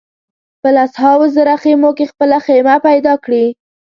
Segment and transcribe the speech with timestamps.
[0.61, 3.45] په لسهاوو زره خېمو کې خپله خېمه پیدا کړي.